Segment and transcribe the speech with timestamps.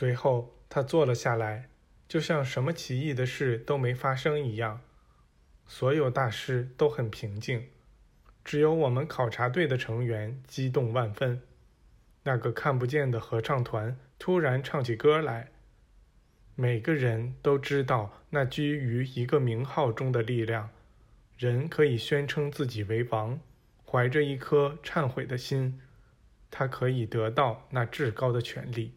[0.00, 1.68] 随后，他坐了下来，
[2.08, 4.80] 就像什么奇异的事都没发生一样。
[5.66, 7.68] 所有大师都很平静，
[8.42, 11.42] 只有我们考察队的成员激动万分。
[12.22, 15.50] 那个看不见的合唱团突然唱起歌来。
[16.54, 20.70] 每个人都知道那居于一个名号中的力量，
[21.36, 23.38] 人可以宣称自己为王，
[23.84, 25.78] 怀着一颗忏悔的心，
[26.50, 28.94] 他可以得到那至高的权利。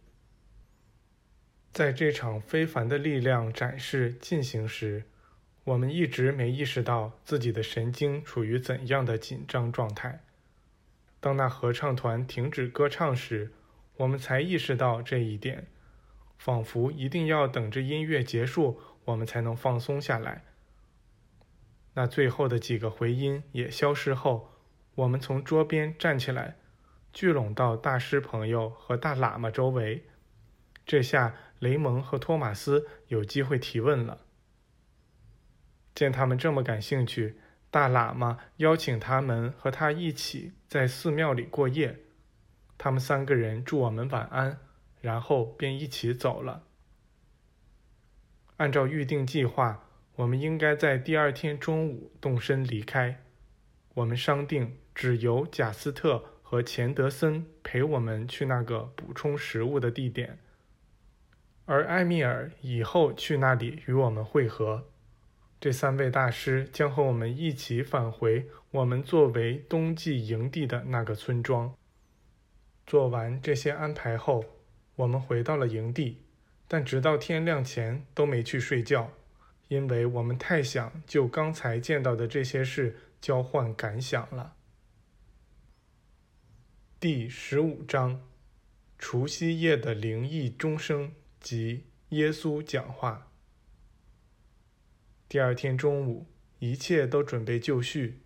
[1.73, 5.05] 在这场非凡的力量展示进行时，
[5.63, 10.21] 我们一直没意识到自己的神经处于怎样的紧张状态。
[11.19, 13.51] 当那合唱团停止歌唱时，
[13.97, 15.65] 我们才意识到这一点，
[16.37, 20.43] 仿佛一定要等着音乐结束，我们才能放松下来。
[21.95, 24.51] 那最后的几个回音也消失后，
[24.93, 26.55] 我们从桌边站起来，
[27.11, 30.03] 聚拢到大师朋友和大喇嘛周围。
[30.85, 31.35] 这下。
[31.59, 34.25] 雷蒙和托马斯有机会提问了。
[35.95, 37.37] 见他们这么感兴趣，
[37.71, 41.99] 大喇嘛邀请他们和他一起在寺庙里过夜。
[42.77, 44.59] 他们三个人祝我们晚安，
[44.99, 46.63] 然后便一起走了。
[48.57, 53.23] 按照预定计划，我们应该在第二天中午动身离开。
[53.93, 60.39] 我们商定只由贾斯特和钱德森陪我们去那个补充食物的地点。
[61.65, 64.89] 而埃米尔以后去那里与我们会合。
[65.61, 71.73] 这三位大师将和我们一起返回我们作为冬季营地的那个村庄。
[72.85, 74.43] 做完这些安排后，
[74.97, 76.17] 我们回到了营地，
[76.67, 79.09] 但直到天亮前都没去睡觉，
[79.69, 84.55] 因为我们太想就刚才见到的这些事交换感想了。
[86.99, 88.21] 第十五章：
[88.99, 91.13] 除夕夜的灵异钟声。
[91.43, 93.27] 即耶稣讲话。
[95.27, 96.25] 第二天中午，
[96.59, 98.21] 一切都准备就绪。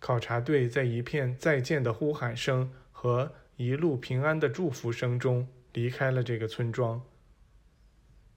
[0.00, 7.00] 考察队在一片再见的呼喊声和一路平安的祝福声中离开了这个村庄。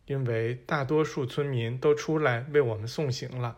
[0.06, 3.58] 因为大多数村民都出来为我们送行了。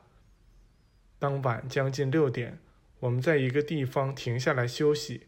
[1.19, 2.59] 当晚将近六点，
[2.99, 5.27] 我们在一个地方停下来休息，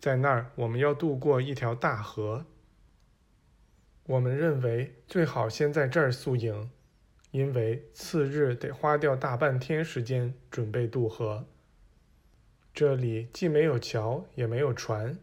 [0.00, 2.46] 在那儿我们要渡过一条大河。
[4.08, 6.70] 我们认为最好先在这儿宿营，
[7.32, 11.44] 因为次日得花掉大半天时间准备渡河。
[12.72, 15.18] 这里既没有桥，也没有船，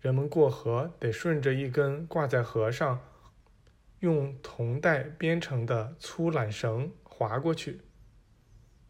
[0.00, 3.00] 人们过河得顺着一根挂在河上、
[3.98, 7.80] 用铜带编成的粗缆绳划过去。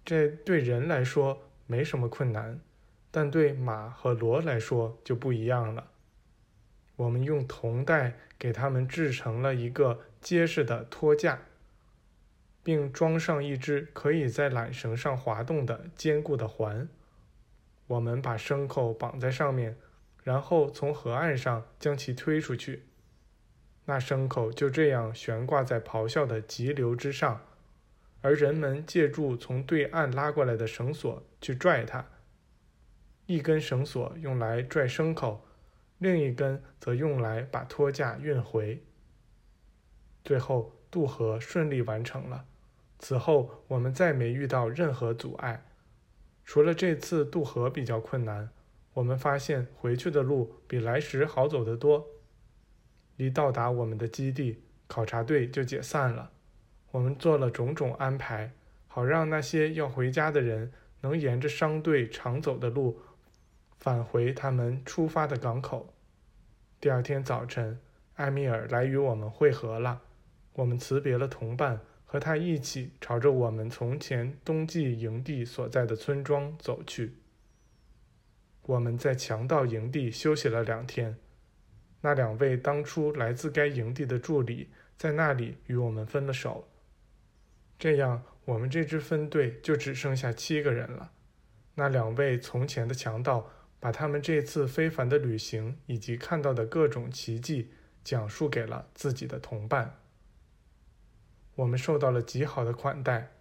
[0.05, 2.61] 这对人来说没什么困难，
[3.11, 5.89] 但对马和骡来说就不一样了。
[6.97, 11.41] 我们用铜带给它们制成了一个结实的托架，
[12.63, 16.89] 并装上一只可以在缆绳上滑动的坚固的环。
[17.87, 19.77] 我们把牲口绑在上面，
[20.23, 22.85] 然后从河岸上将其推出去。
[23.87, 27.43] 那牲口就这样悬挂在咆哮的急流之上，
[28.21, 32.07] 而人们借助从对岸拉过来的绳索去拽它。
[33.27, 35.45] 一根绳索用来拽牲口。
[36.03, 38.83] 另一根则用来把托架运回。
[40.25, 42.45] 最后渡河顺利完成了。
[42.99, 45.65] 此后我们再没遇到任何阻碍，
[46.45, 48.51] 除了这次渡河比较困难。
[48.95, 52.07] 我们发现回去的路比来时好走得多。
[53.17, 56.33] 一到达我们的基地，考察队就解散了。
[56.91, 58.53] 我们做了种种安排，
[58.89, 63.01] 好让那些要回家的人能沿着商队常走的路。
[63.83, 65.93] 返回他们出发的港口。
[66.81, 67.81] 第二天早晨，
[68.15, 70.03] 埃米尔来与我们会合了。
[70.53, 77.15] 我们辞别了同伴，和他一起朝着我们从前冬季营地所在的村庄走去。
[78.63, 81.17] 我们在强盗营地休息了两天。
[82.03, 86.69] 那两位当初来自该营地的助理在那里与我们分了手。
[87.81, 91.11] 这样，我们这支分队就只剩下七个人了。
[91.75, 93.51] 那两位从前的强盗。
[93.83, 97.73] 把他们这次非凡的旅行以及看到的各种奇迹
[98.05, 99.99] 讲述给了自己的同伴。
[101.57, 103.33] 我们受到了极好的款待，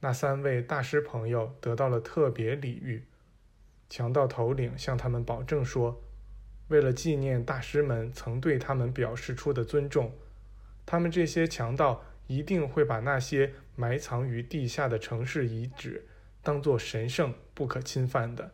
[0.00, 3.04] 那三位大师朋友得到了特别礼遇。
[3.90, 6.02] 强盗头领向他们保证说，
[6.68, 10.14] 为了纪念大师们曾对他们表示出的尊重，
[10.86, 16.06] 他们这些强盗一定会把那些埋藏于地下的城市遗址
[16.42, 18.50] 当作神圣不可侵犯的。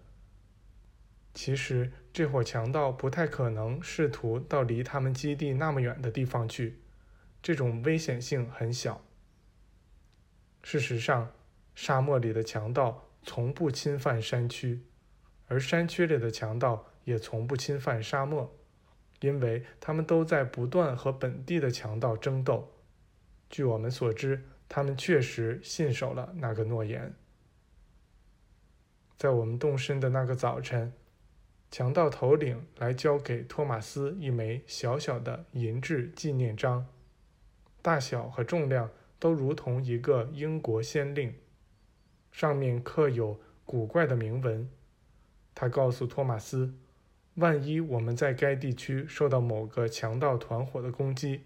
[1.33, 6.81] 其实，这伙强盗不太可能试图到离他们基地那么远的地方去。
[7.43, 9.05] 这种危险性很小。
[10.63, 11.33] 事实上，
[11.75, 14.83] 沙漠里的强盗从不侵犯山区，
[15.47, 18.55] 而山区里的强盗也从不侵犯沙漠，
[19.21, 22.73] 因为他们都在不断和本地的强盗争斗。
[23.49, 27.15] 据我们所知，他们确实信守了那个诺言。
[29.17, 30.93] 在我们动身的那个早晨，
[31.71, 36.87] 强盗头领来交给托马斯一枚小小的银质纪念章，
[37.81, 38.91] 大小和重量。
[39.21, 41.35] 都如同一个英国先令，
[42.33, 44.67] 上面刻有古怪的铭文。
[45.55, 46.73] 他告诉托马斯，
[47.35, 51.43] 万一我们在该地区受到某个强盗团伙的攻击，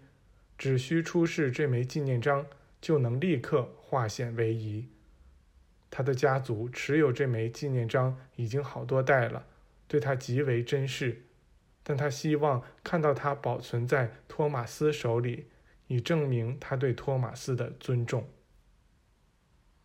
[0.57, 2.45] 只需出示这枚纪念章，
[2.79, 4.87] 就能立刻化险为夷。
[5.91, 9.45] 他的家族持有这枚纪念章已经好多代了，
[9.87, 11.25] 对他极为珍视，
[11.83, 15.47] 但他希望看到它保存在托马斯手里。
[15.87, 18.27] 以证明他对托马斯的尊重。